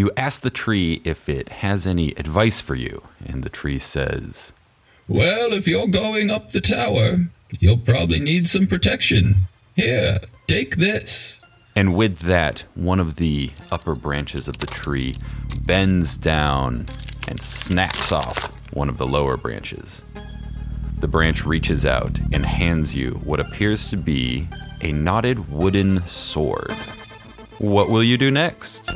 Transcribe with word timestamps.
You 0.00 0.10
ask 0.16 0.40
the 0.40 0.48
tree 0.48 1.02
if 1.04 1.28
it 1.28 1.50
has 1.60 1.86
any 1.86 2.12
advice 2.12 2.58
for 2.58 2.74
you, 2.74 3.02
and 3.22 3.42
the 3.42 3.50
tree 3.50 3.78
says, 3.78 4.50
Well, 5.06 5.52
if 5.52 5.68
you're 5.68 5.88
going 5.88 6.30
up 6.30 6.52
the 6.52 6.62
tower, 6.62 7.26
you'll 7.50 7.76
probably 7.76 8.18
need 8.18 8.48
some 8.48 8.66
protection. 8.66 9.46
Here, 9.76 10.20
take 10.48 10.76
this. 10.76 11.38
And 11.76 11.94
with 11.94 12.20
that, 12.20 12.64
one 12.74 12.98
of 12.98 13.16
the 13.16 13.50
upper 13.70 13.94
branches 13.94 14.48
of 14.48 14.56
the 14.56 14.66
tree 14.66 15.16
bends 15.66 16.16
down 16.16 16.86
and 17.28 17.38
snaps 17.38 18.10
off 18.10 18.46
one 18.72 18.88
of 18.88 18.96
the 18.96 19.06
lower 19.06 19.36
branches. 19.36 20.00
The 21.00 21.08
branch 21.08 21.44
reaches 21.44 21.84
out 21.84 22.18
and 22.32 22.46
hands 22.46 22.96
you 22.96 23.20
what 23.22 23.38
appears 23.38 23.90
to 23.90 23.98
be 23.98 24.48
a 24.80 24.92
knotted 24.92 25.52
wooden 25.52 26.06
sword. 26.06 26.72
What 27.58 27.90
will 27.90 28.02
you 28.02 28.16
do 28.16 28.30
next? 28.30 28.89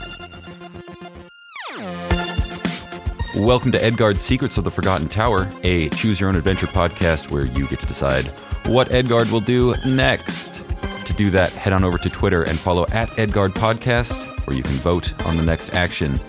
Welcome 3.37 3.73
to 3.73 3.83
Edgard's 3.83 4.23
Secrets 4.23 4.59
of 4.59 4.65
the 4.65 4.71
Forgotten 4.71 5.09
Tower, 5.09 5.51
a 5.65 5.89
choose 5.91 6.21
your 6.21 6.29
own 6.29 6.37
adventure 6.37 6.69
podcast 6.69 7.31
where 7.31 7.47
you 7.47 7.67
get 7.67 7.81
to 7.81 7.87
decide 7.87 8.27
what 8.67 8.93
Edgard 8.93 9.29
will 9.31 9.41
do 9.41 9.75
next. 9.85 10.63
To 11.07 11.13
do 11.15 11.31
that, 11.31 11.51
head 11.53 11.73
on 11.73 11.83
over 11.83 11.99
to 11.99 12.09
Twitter 12.09 12.45
and 12.45 12.57
follow 12.59 12.87
at 12.93 13.19
Edgard 13.19 13.55
Podcast, 13.55 14.47
where 14.47 14.57
you 14.57 14.63
can 14.63 14.75
vote 14.75 15.13
on 15.27 15.37
the 15.37 15.43
next 15.43 15.75
action. 15.75 16.21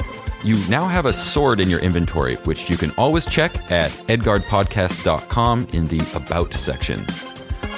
You 0.43 0.55
now 0.67 0.87
have 0.87 1.05
a 1.05 1.13
sword 1.13 1.59
in 1.59 1.69
your 1.69 1.79
inventory, 1.79 2.35
which 2.37 2.67
you 2.69 2.75
can 2.75 2.91
always 2.97 3.25
check 3.25 3.71
at 3.71 3.91
edgardpodcast.com 3.91 5.67
in 5.73 5.85
the 5.85 6.01
About 6.15 6.53
section. 6.53 7.05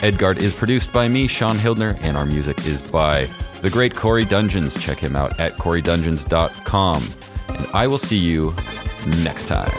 Edgard 0.02 0.41
is 0.41 0.53
produced 0.53 0.94
by 0.94 1.08
me, 1.08 1.27
Sean 1.27 1.58
Hildner, 1.58 1.97
and 2.02 2.16
our 2.16 2.25
music 2.25 2.66
is 2.66 2.81
by 2.81 3.25
the 3.61 3.70
great 3.70 3.94
Corey 3.95 4.23
Dungeons. 4.23 4.80
Check 4.81 4.99
him 4.99 5.16
out 5.16 5.39
at 5.39 5.58
corey.dungeons.com. 5.58 7.03
And 7.49 7.67
I 7.73 7.87
will 7.87 7.97
see 7.97 8.17
you 8.17 8.53
next 9.23 9.47
time. 9.47 9.72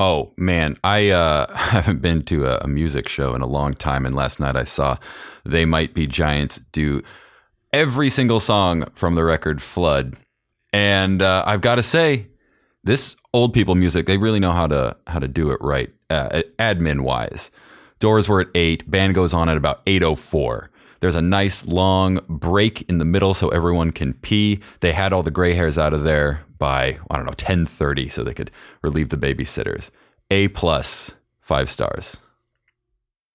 Oh 0.00 0.32
man, 0.38 0.78
I 0.82 1.10
uh, 1.10 1.54
haven't 1.56 2.00
been 2.00 2.22
to 2.22 2.46
a, 2.46 2.66
music 2.66 3.06
show 3.06 3.34
in 3.34 3.42
a 3.42 3.46
long 3.46 3.74
time, 3.74 4.06
and 4.06 4.14
last 4.14 4.40
night 4.40 4.56
I 4.56 4.64
saw 4.64 4.96
They 5.44 5.66
Might 5.66 5.92
Be 5.92 6.06
Giants 6.06 6.58
do 6.72 7.02
every 7.70 8.08
single 8.08 8.40
song 8.40 8.86
from 8.94 9.14
the 9.14 9.24
record 9.24 9.60
Flood, 9.60 10.16
and 10.72 11.20
uh, 11.20 11.44
I've 11.46 11.60
got 11.60 11.74
to 11.74 11.82
say, 11.82 12.28
this 12.82 13.14
old 13.34 13.52
people 13.52 13.74
music 13.74 14.06
they 14.06 14.16
really 14.16 14.40
know 14.40 14.52
how 14.52 14.66
to 14.68 14.96
how 15.06 15.18
to 15.18 15.28
do 15.28 15.50
it 15.50 15.60
right, 15.60 15.90
uh, 16.08 16.42
admin 16.58 17.02
wise. 17.02 17.50
Doors 17.98 18.26
were 18.26 18.40
at 18.40 18.48
eight, 18.54 18.90
band 18.90 19.14
goes 19.14 19.34
on 19.34 19.50
at 19.50 19.58
about 19.58 19.82
eight 19.86 20.02
oh 20.02 20.14
four. 20.14 20.70
There's 21.00 21.14
a 21.14 21.22
nice 21.22 21.66
long 21.66 22.20
break 22.28 22.82
in 22.82 22.98
the 22.98 23.04
middle 23.04 23.34
so 23.34 23.48
everyone 23.48 23.90
can 23.90 24.14
pee. 24.14 24.60
They 24.80 24.92
had 24.92 25.12
all 25.12 25.22
the 25.22 25.30
gray 25.30 25.54
hairs 25.54 25.78
out 25.78 25.94
of 25.94 26.04
there 26.04 26.44
by 26.58 26.98
I 27.10 27.16
don't 27.16 27.26
know 27.26 27.32
10:30 27.32 28.12
so 28.12 28.22
they 28.22 28.34
could 28.34 28.50
relieve 28.82 29.08
the 29.08 29.16
babysitters. 29.16 29.90
A 30.30 30.48
plus, 30.48 31.16
5 31.40 31.68
stars. 31.68 32.18